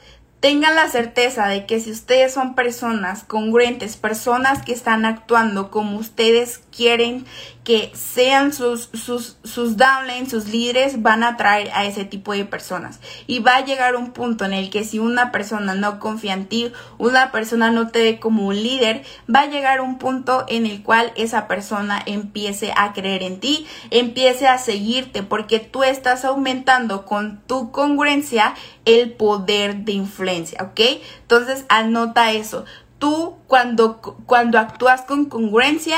tengan 0.44 0.76
la 0.76 0.90
certeza 0.90 1.48
de 1.48 1.66
que 1.66 1.80
si 1.80 1.92
ustedes 1.92 2.34
son 2.34 2.54
personas 2.54 3.24
congruentes, 3.24 3.96
personas 3.96 4.62
que 4.62 4.74
están 4.74 5.06
actuando 5.06 5.72
como 5.72 5.98
ustedes 5.98 6.62
quieren 6.76 7.26
que 7.64 7.92
sean 7.96 8.52
sus, 8.52 8.90
sus, 8.94 9.38
sus 9.44 9.78
downlines, 9.78 10.30
sus 10.30 10.48
líderes, 10.48 11.02
van 11.02 11.24
a 11.24 11.30
atraer 11.30 11.72
a 11.74 11.86
ese 11.86 12.04
tipo 12.04 12.34
de 12.34 12.44
personas. 12.44 13.00
Y 13.26 13.40
va 13.40 13.56
a 13.56 13.66
llegar 13.66 13.96
un 13.96 14.12
punto 14.12 14.44
en 14.44 14.54
el 14.54 14.70
que 14.70 14.84
si 14.84 15.00
una 15.00 15.32
persona 15.32 15.74
no 15.74 16.00
confía 16.00 16.34
en 16.34 16.48
ti, 16.48 16.74
una 16.98 17.32
persona 17.32 17.72
no 17.72 17.90
te 17.90 18.04
ve 18.04 18.20
como 18.20 18.48
un 18.48 18.62
líder, 18.62 19.04
va 19.34 19.42
a 19.42 19.48
llegar 19.48 19.80
un 19.80 19.98
punto 19.98 20.44
en 20.50 20.66
el 20.66 20.84
cual 20.84 21.14
esa 21.16 21.48
persona 21.48 22.02
empiece 22.06 22.74
a 22.76 22.92
creer 22.92 23.24
en 23.24 23.40
ti, 23.40 23.66
empiece 23.92 24.48
a 24.48 24.58
seguirte, 24.58 25.24
porque 25.24 25.60
tú 25.60 25.84
estás 25.84 26.26
aumentando 26.26 27.06
con 27.06 27.42
tu 27.48 27.72
congruencia 27.72 28.56
el 28.84 29.14
poder 29.14 29.78
de 29.86 29.94
influencia, 29.94 30.62
¿ok? 30.64 30.82
Entonces 31.22 31.66
anota 31.70 32.32
eso. 32.34 32.66
Tú 33.00 33.38
cuando, 33.48 34.02
cuando 34.26 34.60
actúas 34.60 35.02
con 35.02 35.26
congruencia, 35.26 35.98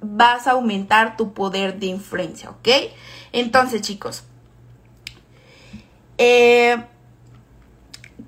vas 0.00 0.46
a 0.46 0.52
aumentar 0.52 1.16
tu 1.16 1.32
poder 1.32 1.78
de 1.78 1.86
influencia, 1.86 2.50
¿ok? 2.50 2.68
Entonces, 3.32 3.82
chicos, 3.82 4.24
eh, 6.18 6.84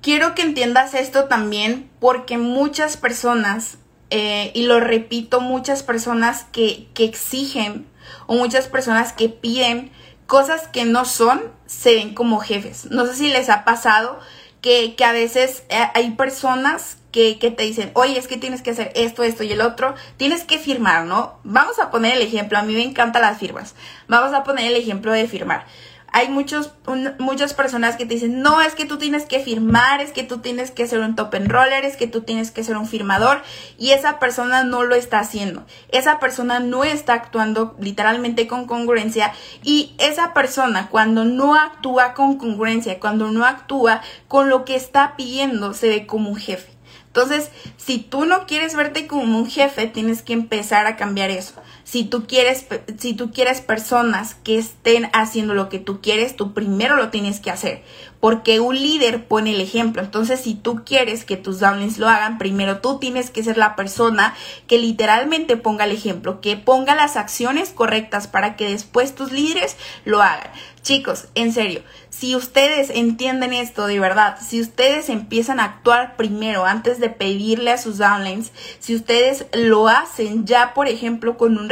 quiero 0.01 0.35
que 0.35 0.41
entiendas 0.41 0.93
esto 0.93 1.25
también 1.25 1.89
porque 1.99 2.37
muchas 2.37 2.97
personas, 2.97 3.77
eh, 4.09 4.51
y 4.53 4.63
lo 4.63 4.79
repito, 4.79 5.41
muchas 5.41 5.83
personas 5.83 6.45
que, 6.51 6.87
que 6.93 7.05
exigen 7.05 7.87
o 8.27 8.35
muchas 8.35 8.67
personas 8.67 9.13
que 9.13 9.29
piden 9.29 9.91
cosas 10.25 10.67
que 10.67 10.85
no 10.85 11.05
son, 11.05 11.41
se 11.65 11.95
ven 11.95 12.13
como 12.13 12.39
jefes. 12.39 12.85
No 12.89 13.05
sé 13.05 13.15
si 13.15 13.29
les 13.29 13.49
ha 13.49 13.63
pasado 13.65 14.19
que, 14.61 14.95
que 14.95 15.03
a 15.03 15.11
veces 15.11 15.63
eh, 15.69 15.87
hay 15.93 16.11
personas 16.11 16.97
que, 17.11 17.35
te 17.35 17.63
dicen, 17.63 17.91
oye, 17.93 18.17
es 18.17 18.27
que 18.27 18.37
tienes 18.37 18.61
que 18.61 18.71
hacer 18.71 18.91
esto, 18.95 19.23
esto 19.23 19.43
y 19.43 19.51
el 19.51 19.61
otro, 19.61 19.95
tienes 20.17 20.43
que 20.43 20.57
firmar, 20.57 21.05
¿no? 21.05 21.39
Vamos 21.43 21.77
a 21.79 21.91
poner 21.91 22.15
el 22.15 22.21
ejemplo, 22.21 22.57
a 22.57 22.63
mí 22.63 22.73
me 22.73 22.83
encantan 22.83 23.21
las 23.21 23.37
firmas. 23.37 23.75
Vamos 24.07 24.33
a 24.33 24.43
poner 24.43 24.67
el 24.67 24.77
ejemplo 24.77 25.11
de 25.11 25.27
firmar 25.27 25.65
hay 26.13 26.27
muchos, 26.29 26.73
muchas 27.19 27.53
personas 27.53 27.95
que 27.95 28.05
te 28.05 28.15
dicen, 28.15 28.41
no, 28.41 28.61
es 28.61 28.75
que 28.75 28.85
tú 28.85 28.97
tienes 28.97 29.25
que 29.25 29.39
firmar, 29.39 30.01
es 30.01 30.11
que 30.11 30.23
tú 30.23 30.39
tienes 30.39 30.69
que 30.69 30.85
ser 30.85 30.99
un 30.99 31.15
top 31.15 31.33
enroller, 31.35 31.85
es 31.85 31.95
que 31.95 32.07
tú 32.07 32.21
tienes 32.21 32.51
que 32.51 32.63
ser 32.63 32.75
un 32.75 32.85
firmador 32.85 33.41
y 33.77 33.91
esa 33.91 34.19
persona 34.19 34.63
no 34.63 34.83
lo 34.83 34.95
está 34.95 35.19
haciendo. 35.19 35.65
Esa 35.89 36.19
persona 36.19 36.59
no 36.59 36.83
está 36.83 37.13
actuando 37.13 37.75
literalmente 37.79 38.45
con 38.45 38.65
congruencia 38.65 39.31
y 39.63 39.95
esa 39.99 40.33
persona 40.33 40.89
cuando 40.89 41.23
no 41.23 41.55
actúa 41.55 42.13
con 42.13 42.37
congruencia, 42.37 42.99
cuando 42.99 43.31
no 43.31 43.45
actúa 43.45 44.01
con 44.27 44.49
lo 44.49 44.65
que 44.65 44.75
está 44.75 45.15
pidiendo, 45.15 45.73
se 45.73 45.87
ve 45.87 46.07
como 46.07 46.29
un 46.29 46.35
jefe. 46.35 46.71
Entonces, 47.07 47.51
si 47.75 47.99
tú 47.99 48.25
no 48.25 48.45
quieres 48.45 48.73
verte 48.73 49.05
como 49.05 49.37
un 49.37 49.49
jefe, 49.49 49.87
tienes 49.87 50.21
que 50.21 50.31
empezar 50.31 50.87
a 50.87 50.95
cambiar 50.95 51.29
eso. 51.29 51.55
Si 51.91 52.05
tú 52.05 52.25
quieres, 52.25 52.65
si 52.97 53.13
tú 53.13 53.31
quieres 53.31 53.59
personas 53.59 54.35
que 54.45 54.57
estén 54.57 55.09
haciendo 55.11 55.53
lo 55.53 55.67
que 55.67 55.77
tú 55.77 55.99
quieres, 55.99 56.37
tú 56.37 56.53
primero 56.53 56.95
lo 56.95 57.09
tienes 57.09 57.41
que 57.41 57.51
hacer. 57.51 57.83
Porque 58.21 58.61
un 58.61 58.79
líder 58.79 59.25
pone 59.25 59.51
el 59.51 59.59
ejemplo. 59.59 60.01
Entonces, 60.01 60.39
si 60.39 60.55
tú 60.55 60.85
quieres 60.85 61.25
que 61.25 61.35
tus 61.35 61.59
downlines 61.59 61.97
lo 61.97 62.07
hagan, 62.07 62.37
primero 62.37 62.77
tú 62.79 62.97
tienes 62.97 63.29
que 63.29 63.43
ser 63.43 63.57
la 63.57 63.75
persona 63.75 64.35
que 64.67 64.77
literalmente 64.77 65.57
ponga 65.57 65.83
el 65.83 65.91
ejemplo, 65.91 66.39
que 66.39 66.55
ponga 66.55 66.95
las 66.95 67.17
acciones 67.17 67.71
correctas 67.71 68.27
para 68.27 68.55
que 68.55 68.69
después 68.69 69.13
tus 69.13 69.33
líderes 69.33 69.75
lo 70.05 70.21
hagan. 70.21 70.49
Chicos, 70.81 71.27
en 71.35 71.53
serio, 71.53 71.83
si 72.09 72.35
ustedes 72.35 72.89
entienden 72.89 73.53
esto 73.53 73.85
de 73.85 73.99
verdad, 73.99 74.37
si 74.41 74.59
ustedes 74.59 75.09
empiezan 75.09 75.59
a 75.59 75.65
actuar 75.65 76.15
primero 76.17 76.65
antes 76.65 76.99
de 76.99 77.09
pedirle 77.09 77.71
a 77.71 77.77
sus 77.77 77.99
downlines, 77.99 78.51
si 78.79 78.95
ustedes 78.95 79.45
lo 79.53 79.87
hacen 79.87 80.45
ya, 80.45 80.73
por 80.73 80.87
ejemplo, 80.87 81.37
con 81.37 81.59
un 81.59 81.69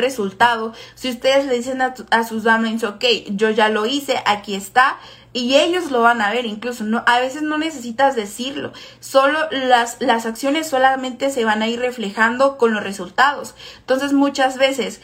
si 0.96 1.10
ustedes 1.10 1.46
le 1.46 1.56
dicen 1.56 1.82
a, 1.82 2.24
sus 2.24 2.44
downlines, 2.44 2.84
ok, 2.84 3.04
yo 3.30 3.50
ya 3.50 3.70
lo 3.70 3.86
hice, 3.86 4.22
aquí 4.26 4.56
está, 4.56 4.98
y 5.32 5.56
ellos 5.56 5.92
lo 5.92 6.02
van 6.02 6.22
a 6.22 6.32
ver 6.32 6.46
incluso 6.46 6.84
no 6.84 7.04
a 7.06 7.20
veces 7.20 7.44
no 7.44 7.60
necesitas 7.60 8.16
decirlo 8.16 8.74
solo 9.00 9.38
las 9.52 9.98
las 10.02 10.26
acciones 10.26 10.68
solamente 10.68 11.30
se 11.30 11.46
van 11.46 11.62
a 11.62 11.68
ir 11.68 11.80
reflejando 11.80 12.58
con 12.58 12.74
los 12.74 12.84
resultados. 12.84 13.54
Entonces 13.80 14.12
muchas 14.12 14.58
veces 14.58 15.02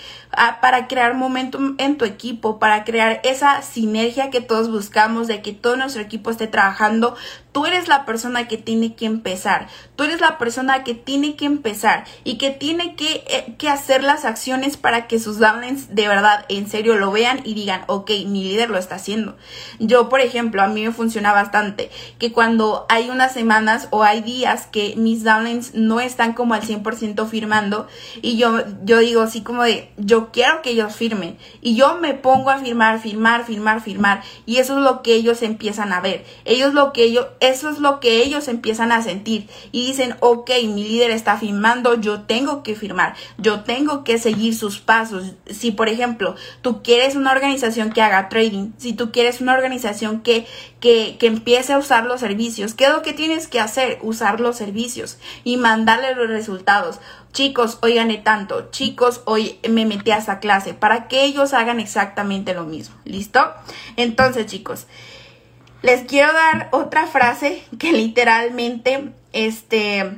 para 0.61 0.87
crear 0.87 1.13
momentum 1.13 1.75
en 1.77 1.97
tu 1.97 2.05
equipo 2.05 2.59
para 2.59 2.83
crear 2.83 3.21
esa 3.23 3.61
sinergia 3.61 4.29
que 4.29 4.41
todos 4.41 4.69
buscamos 4.71 5.27
de 5.27 5.41
que 5.41 5.53
todo 5.53 5.75
nuestro 5.75 6.01
equipo 6.01 6.29
esté 6.29 6.47
trabajando. 6.47 7.15
Tú 7.51 7.65
eres 7.65 7.87
la 7.87 8.05
persona 8.05 8.49
que 8.49 8.57
tiene 8.57 8.95
que 8.95 9.05
empezar. 9.05 9.67
Tú 9.95 10.03
eres 10.03 10.19
la 10.19 10.37
persona 10.37 10.83
que 10.83 10.93
tiene 10.93 11.35
que 11.35 11.45
empezar 11.45 12.03
y 12.23 12.37
que 12.37 12.51
tiene 12.51 12.95
que, 12.95 13.23
eh, 13.27 13.55
que 13.57 13.69
hacer 13.69 14.03
las 14.03 14.25
acciones 14.25 14.75
para 14.75 15.07
que 15.07 15.19
sus 15.19 15.39
downlines 15.39 15.95
de 15.95 16.07
verdad 16.07 16.45
en 16.49 16.67
serio 16.67 16.95
lo 16.95 17.11
vean 17.11 17.41
y 17.45 17.53
digan 17.53 17.83
ok 17.87 18.11
mi 18.27 18.43
líder 18.43 18.69
lo 18.69 18.77
está 18.77 18.95
haciendo 18.95 19.37
yo 19.79 20.09
por 20.09 20.21
ejemplo, 20.21 20.61
a 20.61 20.67
mí 20.67 20.83
me 20.83 20.91
funciona 20.91 21.31
bastante 21.31 21.89
que 22.19 22.31
cuando 22.31 22.85
hay 22.89 23.09
unas 23.09 23.33
semanas 23.33 23.87
o 23.91 24.03
hay 24.03 24.21
días 24.21 24.67
que 24.67 24.95
mis 24.97 25.23
downlines 25.23 25.73
no 25.75 25.99
están 25.99 26.33
como 26.33 26.53
al 26.53 26.61
100% 26.61 27.27
firmando 27.27 27.87
y 28.21 28.37
yo, 28.37 28.63
yo 28.83 28.99
digo 28.99 29.21
así 29.21 29.41
como 29.41 29.63
de, 29.63 29.91
yo 29.97 30.24
quiero 30.31 30.61
que 30.61 30.71
ellos 30.71 30.95
firmen 30.95 31.37
y 31.61 31.75
yo 31.75 31.97
me 31.97 32.13
pongo 32.13 32.49
a 32.49 32.59
firmar, 32.59 32.99
firmar, 32.99 33.45
firmar, 33.45 33.81
firmar 33.81 34.23
y 34.45 34.57
eso 34.57 34.77
es 34.77 34.83
lo 34.83 35.01
que 35.01 35.13
ellos 35.13 35.41
empiezan 35.41 35.93
a 35.93 36.01
ver. 36.01 36.25
Ellos 36.45 36.73
lo 36.73 36.93
que 36.93 37.03
ellos, 37.03 37.27
eso 37.39 37.69
es 37.69 37.79
lo 37.79 37.99
que 37.99 38.23
ellos 38.23 38.47
empiezan 38.47 38.91
a 38.91 39.01
sentir 39.01 39.47
y 39.71 39.87
dicen, 39.87 40.15
ok, 40.19 40.51
mi 40.63 40.83
líder 40.87 41.11
está 41.11 41.37
firmando, 41.37 41.99
yo 41.99 42.21
tengo 42.21 42.63
que 42.63 42.75
firmar, 42.75 43.15
yo 43.37 43.61
tengo 43.61 44.03
que 44.03 44.17
seguir 44.17 44.55
sus 44.55 44.79
pasos. 44.79 45.33
Si, 45.49 45.71
por 45.71 45.89
ejemplo, 45.89 46.35
tú 46.61 46.81
quieres 46.83 47.15
una 47.15 47.31
organización 47.31 47.91
que 47.91 48.01
haga 48.01 48.29
trading, 48.29 48.71
si 48.77 48.93
tú 48.93 49.11
quieres 49.11 49.41
una 49.41 49.53
organización 49.53 50.21
que, 50.21 50.45
que, 50.79 51.17
que 51.19 51.27
empiece 51.27 51.73
a 51.73 51.77
usar 51.77 52.05
los 52.05 52.19
servicios, 52.19 52.73
¿qué 52.73 52.85
es 52.85 52.91
lo 52.91 53.01
que 53.01 53.13
tienes 53.13 53.47
que 53.47 53.59
hacer? 53.59 53.99
Usar 54.01 54.39
los 54.39 54.57
servicios 54.57 55.17
y 55.43 55.57
mandarle 55.57 56.15
los 56.15 56.27
resultados. 56.27 56.99
Chicos, 57.35 57.79
hoy 57.81 57.95
gané 57.95 58.17
tanto. 58.17 58.69
Chicos, 58.71 59.21
hoy 59.25 59.59
me 59.69 59.85
metí 59.85 60.09
a 60.11 60.19
esa 60.19 60.39
clase. 60.39 60.73
Para 60.73 61.09
que 61.09 61.25
ellos 61.25 61.53
hagan 61.53 61.81
exactamente 61.81 62.53
lo 62.53 62.63
mismo. 62.63 62.95
¿Listo? 63.03 63.45
Entonces, 63.97 64.45
chicos, 64.45 64.87
les 65.81 66.03
quiero 66.03 66.31
dar 66.31 66.69
otra 66.71 67.07
frase 67.07 67.61
que 67.77 67.91
literalmente, 67.91 69.11
este, 69.33 70.17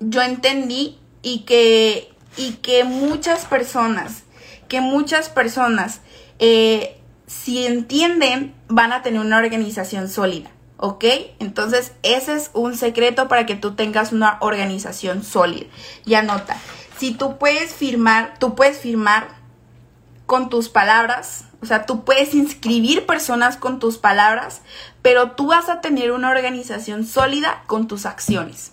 yo 0.00 0.22
entendí 0.22 0.98
y 1.22 1.42
que, 1.42 2.12
y 2.36 2.54
que 2.54 2.82
muchas 2.82 3.44
personas, 3.44 4.24
que 4.66 4.80
muchas 4.80 5.28
personas, 5.28 6.00
eh, 6.40 6.98
si 7.28 7.64
entienden, 7.66 8.52
van 8.66 8.92
a 8.92 9.02
tener 9.02 9.20
una 9.20 9.38
organización 9.38 10.08
sólida. 10.08 10.50
¿Ok? 10.80 11.04
Entonces, 11.38 11.92
ese 12.02 12.34
es 12.34 12.50
un 12.54 12.76
secreto 12.76 13.28
para 13.28 13.44
que 13.44 13.54
tú 13.54 13.74
tengas 13.74 14.12
una 14.12 14.38
organización 14.40 15.22
sólida. 15.22 15.66
Y 16.06 16.14
anota, 16.14 16.56
si 16.98 17.12
tú 17.12 17.36
puedes 17.36 17.74
firmar, 17.74 18.38
tú 18.38 18.54
puedes 18.54 18.78
firmar 18.78 19.28
con 20.24 20.48
tus 20.48 20.70
palabras, 20.70 21.44
o 21.60 21.66
sea, 21.66 21.84
tú 21.84 22.04
puedes 22.04 22.34
inscribir 22.34 23.04
personas 23.04 23.58
con 23.58 23.78
tus 23.78 23.98
palabras, 23.98 24.62
pero 25.02 25.32
tú 25.32 25.48
vas 25.48 25.68
a 25.68 25.82
tener 25.82 26.12
una 26.12 26.30
organización 26.30 27.04
sólida 27.04 27.62
con 27.66 27.86
tus 27.86 28.06
acciones. 28.06 28.72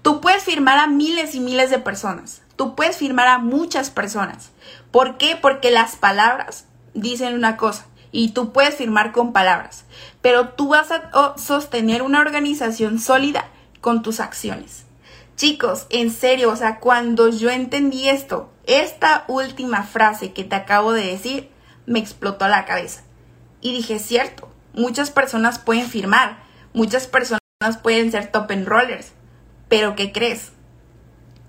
Tú 0.00 0.20
puedes 0.22 0.44
firmar 0.44 0.78
a 0.78 0.86
miles 0.86 1.34
y 1.34 1.40
miles 1.40 1.68
de 1.68 1.78
personas. 1.78 2.40
Tú 2.56 2.74
puedes 2.74 2.96
firmar 2.96 3.28
a 3.28 3.38
muchas 3.38 3.90
personas. 3.90 4.50
¿Por 4.90 5.18
qué? 5.18 5.36
Porque 5.40 5.70
las 5.70 5.96
palabras 5.96 6.64
dicen 6.94 7.34
una 7.34 7.56
cosa 7.56 7.86
y 8.12 8.28
tú 8.28 8.52
puedes 8.52 8.76
firmar 8.76 9.10
con 9.10 9.32
palabras, 9.32 9.86
pero 10.20 10.50
tú 10.50 10.68
vas 10.68 10.90
a 10.92 11.34
sostener 11.36 12.02
una 12.02 12.20
organización 12.20 13.00
sólida 13.00 13.48
con 13.80 14.02
tus 14.02 14.20
acciones. 14.20 14.84
Chicos, 15.34 15.86
en 15.90 16.10
serio, 16.10 16.52
o 16.52 16.56
sea, 16.56 16.78
cuando 16.78 17.28
yo 17.28 17.50
entendí 17.50 18.08
esto, 18.08 18.52
esta 18.64 19.24
última 19.26 19.82
frase 19.82 20.32
que 20.32 20.44
te 20.44 20.54
acabo 20.54 20.92
de 20.92 21.06
decir, 21.06 21.50
me 21.86 21.98
explotó 21.98 22.46
la 22.46 22.64
cabeza. 22.64 23.02
Y 23.60 23.72
dije, 23.72 23.98
cierto, 23.98 24.48
muchas 24.74 25.10
personas 25.10 25.58
pueden 25.58 25.86
firmar, 25.86 26.38
muchas 26.74 27.06
personas 27.06 27.40
pueden 27.82 28.12
ser 28.12 28.30
top 28.30 28.50
enrollers, 28.50 29.12
pero 29.68 29.96
¿qué 29.96 30.12
crees? 30.12 30.52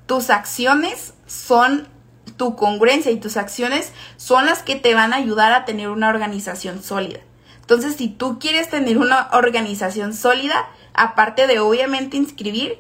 Tus 0.06 0.30
acciones 0.30 1.14
son 1.28 1.88
tu 2.38 2.56
congruencia 2.56 3.12
y 3.12 3.18
tus 3.18 3.38
acciones 3.38 3.92
son 4.18 4.46
las 4.46 4.64
que 4.64 4.76
te 4.76 4.94
van 4.94 5.14
a 5.14 5.18
ayudar 5.18 5.54
a 5.54 5.66
tener 5.66 5.90
una 5.90 6.10
organización 6.10 6.82
sólida. 6.84 7.20
Entonces, 7.62 7.96
si 7.96 8.10
tú 8.10 8.40
quieres 8.40 8.70
tener 8.70 8.98
una 8.98 9.30
organización 9.32 10.14
sólida, 10.14 10.68
aparte 10.94 11.48
de 11.48 11.60
obviamente 11.60 12.18
inscribir, 12.18 12.80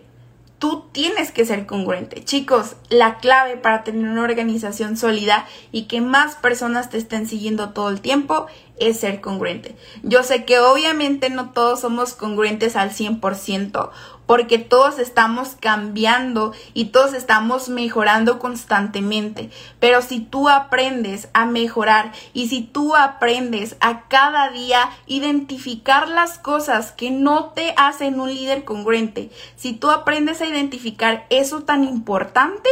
tú 0.60 0.86
tienes 0.94 1.32
que 1.32 1.46
ser 1.46 1.66
congruente. 1.66 2.24
Chicos, 2.24 2.78
la 2.90 3.18
clave 3.18 3.58
para 3.58 3.84
tener 3.84 4.10
una 4.10 4.22
organización 4.22 4.96
sólida 4.96 5.46
y 5.74 5.84
que 5.84 6.00
más 6.00 6.36
personas 6.36 6.90
te 6.90 6.98
estén 6.98 7.28
siguiendo 7.28 7.72
todo 7.72 7.90
el 7.90 8.00
tiempo 8.00 8.48
es 8.78 9.00
ser 9.00 9.22
congruente. 9.22 9.76
Yo 10.02 10.24
sé 10.24 10.46
que 10.46 10.60
obviamente 10.60 11.30
no 11.30 11.52
todos 11.52 11.82
somos 11.82 12.14
congruentes 12.14 12.76
al 12.76 12.92
100%, 12.92 13.92
porque 14.26 14.58
todos 14.58 15.00
estamos 15.00 15.56
cambiando 15.60 16.54
y 16.74 16.86
todos 16.86 17.14
estamos 17.14 17.70
mejorando 17.70 18.40
constantemente. 18.40 19.50
Pero 19.80 20.02
si 20.02 20.22
tú 20.22 20.50
aprendes 20.50 21.28
a 21.34 21.46
mejorar 21.46 22.12
y 22.34 22.48
si 22.48 22.62
tú 22.62 22.96
aprendes 22.96 23.76
a 23.80 24.08
cada 24.08 24.50
día 24.50 24.90
identificar 25.08 26.08
las 26.08 26.40
cosas 26.40 26.92
que 26.92 27.12
no 27.12 27.52
te 27.52 27.74
hacen 27.78 28.20
un 28.20 28.34
líder 28.34 28.64
congruente, 28.64 29.30
si 29.56 29.74
tú 29.74 29.92
aprendes 29.92 30.42
a 30.42 30.48
identificar 30.48 31.26
eso 31.30 31.64
tan 31.64 31.84
importante, 31.84 32.70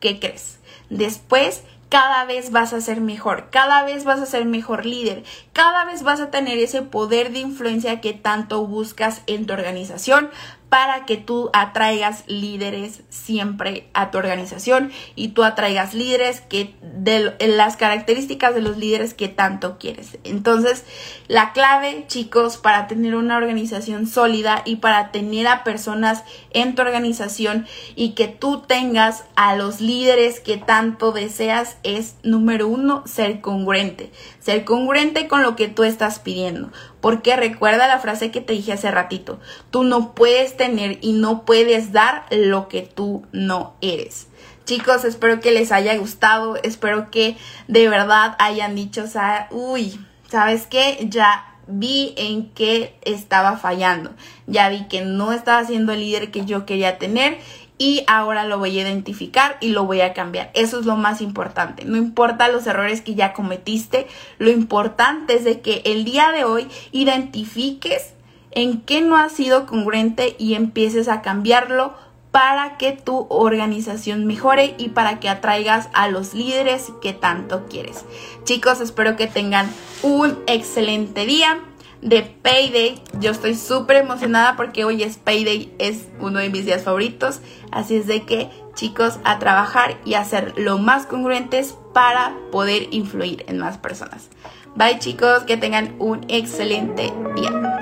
¿qué 0.00 0.18
crees? 0.20 0.58
Después 0.88 1.62
cada 1.92 2.24
vez 2.24 2.50
vas 2.50 2.72
a 2.72 2.80
ser 2.80 3.02
mejor, 3.02 3.50
cada 3.50 3.84
vez 3.84 4.04
vas 4.04 4.18
a 4.18 4.24
ser 4.24 4.46
mejor 4.46 4.86
líder, 4.86 5.24
cada 5.52 5.84
vez 5.84 6.02
vas 6.02 6.20
a 6.20 6.30
tener 6.30 6.56
ese 6.58 6.80
poder 6.80 7.32
de 7.32 7.40
influencia 7.40 8.00
que 8.00 8.14
tanto 8.14 8.66
buscas 8.66 9.20
en 9.26 9.44
tu 9.44 9.52
organización 9.52 10.30
para 10.72 11.04
que 11.04 11.18
tú 11.18 11.50
atraigas 11.52 12.24
líderes 12.28 13.02
siempre 13.10 13.90
a 13.92 14.10
tu 14.10 14.16
organización 14.16 14.90
y 15.14 15.28
tú 15.28 15.44
atraigas 15.44 15.92
líderes 15.92 16.40
que 16.40 16.74
de 16.80 17.36
las 17.40 17.76
características 17.76 18.54
de 18.54 18.62
los 18.62 18.78
líderes 18.78 19.12
que 19.12 19.28
tanto 19.28 19.76
quieres. 19.76 20.16
Entonces, 20.24 20.86
la 21.28 21.52
clave, 21.52 22.06
chicos, 22.08 22.56
para 22.56 22.86
tener 22.86 23.16
una 23.16 23.36
organización 23.36 24.06
sólida 24.06 24.62
y 24.64 24.76
para 24.76 25.12
tener 25.12 25.46
a 25.46 25.62
personas 25.62 26.24
en 26.52 26.74
tu 26.74 26.80
organización 26.80 27.66
y 27.94 28.12
que 28.12 28.28
tú 28.28 28.62
tengas 28.66 29.24
a 29.36 29.54
los 29.56 29.82
líderes 29.82 30.40
que 30.40 30.56
tanto 30.56 31.12
deseas 31.12 31.76
es 31.82 32.16
número 32.22 32.66
uno, 32.66 33.02
ser 33.04 33.42
congruente. 33.42 34.10
Ser 34.40 34.64
congruente 34.64 35.28
con 35.28 35.42
lo 35.42 35.54
que 35.54 35.68
tú 35.68 35.84
estás 35.84 36.18
pidiendo. 36.18 36.70
Porque 37.02 37.36
recuerda 37.36 37.86
la 37.88 37.98
frase 37.98 38.30
que 38.30 38.40
te 38.40 38.54
dije 38.54 38.72
hace 38.72 38.90
ratito. 38.90 39.40
Tú 39.70 39.82
no 39.82 40.14
puedes 40.14 40.56
tener 40.56 40.98
y 41.02 41.12
no 41.12 41.44
puedes 41.44 41.92
dar 41.92 42.24
lo 42.30 42.68
que 42.68 42.80
tú 42.80 43.26
no 43.32 43.74
eres. 43.82 44.28
Chicos, 44.64 45.04
espero 45.04 45.40
que 45.40 45.50
les 45.50 45.72
haya 45.72 45.94
gustado. 45.98 46.56
Espero 46.62 47.10
que 47.10 47.36
de 47.68 47.88
verdad 47.88 48.36
hayan 48.38 48.76
dicho, 48.76 49.04
uy, 49.50 50.00
¿sabes 50.30 50.66
qué? 50.66 51.04
Ya 51.10 51.52
vi 51.66 52.14
en 52.16 52.50
qué 52.50 52.96
estaba 53.02 53.56
fallando. 53.56 54.12
Ya 54.46 54.68
vi 54.68 54.86
que 54.88 55.02
no 55.02 55.32
estaba 55.32 55.64
siendo 55.64 55.92
el 55.92 56.00
líder 56.00 56.30
que 56.30 56.44
yo 56.44 56.66
quería 56.66 56.98
tener 56.98 57.38
y 57.82 58.04
ahora 58.06 58.44
lo 58.44 58.60
voy 58.60 58.78
a 58.78 58.82
identificar 58.82 59.56
y 59.60 59.70
lo 59.70 59.86
voy 59.86 60.02
a 60.02 60.12
cambiar. 60.12 60.52
Eso 60.54 60.78
es 60.78 60.86
lo 60.86 60.94
más 60.94 61.20
importante. 61.20 61.84
No 61.84 61.96
importa 61.96 62.46
los 62.46 62.64
errores 62.68 63.00
que 63.00 63.16
ya 63.16 63.32
cometiste, 63.32 64.06
lo 64.38 64.52
importante 64.52 65.34
es 65.34 65.42
de 65.42 65.62
que 65.62 65.82
el 65.84 66.04
día 66.04 66.30
de 66.30 66.44
hoy 66.44 66.68
identifiques 66.92 68.14
en 68.52 68.82
qué 68.82 69.00
no 69.00 69.16
ha 69.16 69.28
sido 69.30 69.66
congruente 69.66 70.36
y 70.38 70.54
empieces 70.54 71.08
a 71.08 71.22
cambiarlo 71.22 71.94
para 72.30 72.78
que 72.78 72.92
tu 72.92 73.26
organización 73.28 74.26
mejore 74.26 74.76
y 74.78 74.90
para 74.90 75.18
que 75.18 75.28
atraigas 75.28 75.88
a 75.92 76.06
los 76.06 76.34
líderes 76.34 76.92
que 77.02 77.12
tanto 77.12 77.66
quieres. 77.66 78.04
Chicos, 78.44 78.80
espero 78.80 79.16
que 79.16 79.26
tengan 79.26 79.68
un 80.04 80.38
excelente 80.46 81.26
día 81.26 81.58
de 82.02 82.22
Payday. 82.22 83.00
Yo 83.20 83.30
estoy 83.30 83.54
súper 83.54 83.96
emocionada 83.96 84.56
porque 84.56 84.84
hoy 84.84 85.02
es 85.02 85.16
Payday, 85.16 85.72
es 85.78 86.08
uno 86.20 86.40
de 86.40 86.50
mis 86.50 86.66
días 86.66 86.82
favoritos. 86.82 87.40
Así 87.70 87.96
es 87.96 88.06
de 88.06 88.24
que, 88.24 88.50
chicos, 88.74 89.18
a 89.24 89.38
trabajar 89.38 89.96
y 90.04 90.14
a 90.14 90.24
ser 90.24 90.52
lo 90.58 90.78
más 90.78 91.06
congruentes 91.06 91.76
para 91.94 92.36
poder 92.50 92.88
influir 92.90 93.44
en 93.48 93.58
más 93.58 93.78
personas. 93.78 94.28
Bye 94.74 94.98
chicos, 94.98 95.44
que 95.44 95.56
tengan 95.56 95.94
un 95.98 96.24
excelente 96.28 97.12
día. 97.36 97.81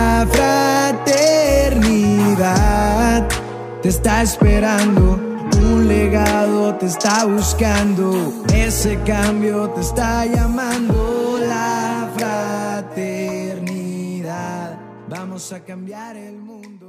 La 0.21 0.27
fraternidad 0.27 3.27
te 3.81 3.89
está 3.89 4.21
esperando. 4.21 5.19
Un 5.57 5.87
legado 5.87 6.75
te 6.75 6.85
está 6.85 7.25
buscando. 7.25 8.43
Ese 8.53 8.99
cambio 9.03 9.71
te 9.71 9.81
está 9.81 10.27
llamando. 10.27 11.39
La 11.39 12.07
fraternidad. 12.93 14.77
Vamos 15.09 15.51
a 15.53 15.61
cambiar 15.61 16.15
el 16.15 16.39
mundo. 16.39 16.80